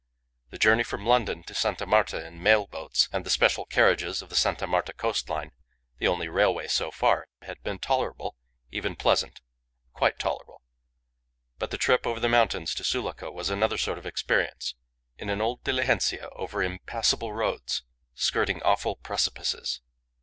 [0.49, 1.85] The journey from London to Sta.
[1.85, 4.65] Marta in mail boats and the special carriages of the Sta.
[4.65, 5.51] Marta coast line
[5.99, 8.35] (the only railway so far) had been tolerable
[8.71, 9.41] even pleasant
[9.93, 10.63] quite tolerable.
[11.59, 14.73] But the trip over the mountains to Sulaco was another sort of experience,
[15.19, 17.83] in an old diligencia over impassable roads
[18.15, 19.81] skirting awful precipices.